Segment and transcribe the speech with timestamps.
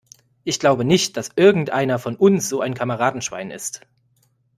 [0.43, 3.81] Ich glaube nicht, dass irgendeiner von uns so ein Kameradenschwein ist.